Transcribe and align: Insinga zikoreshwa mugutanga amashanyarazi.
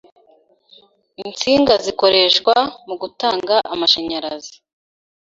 Insinga 1.23 1.73
zikoreshwa 1.85 2.55
mugutanga 2.87 3.55
amashanyarazi. 3.73 4.53